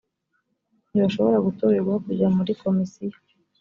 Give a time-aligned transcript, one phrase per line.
[0.89, 3.17] ntibashobora gutorerwa kujya muri komisiyo